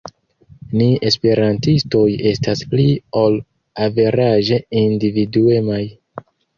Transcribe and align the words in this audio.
Ni 0.79 0.87
esperantistoj 1.09 2.01
estas 2.31 2.65
pli 2.73 2.89
ol 3.23 3.39
averaĝe 3.91 4.63
individuemaj. 4.85 5.85